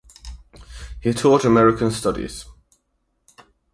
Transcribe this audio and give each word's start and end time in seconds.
He 0.99 1.13
taught 1.13 1.45
American 1.45 1.91
studies. 1.91 2.45